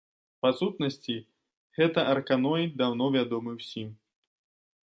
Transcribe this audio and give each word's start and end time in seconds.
Па 0.43 0.49
сутнасці 0.59 1.17
гэта 1.79 2.07
арканоід, 2.15 2.71
даўно 2.83 3.11
вядомы 3.17 3.51
ўсім. 3.59 3.89